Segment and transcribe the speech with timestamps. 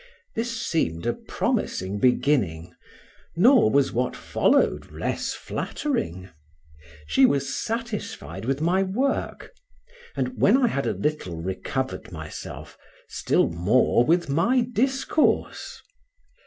[0.33, 2.73] This seemed a promising beginning,
[3.35, 6.31] nor was what followed less flattering:
[7.05, 9.51] she was satisfied with my work,
[10.15, 12.79] and, when I had a little recovered myself,
[13.09, 15.79] still more with my discourse.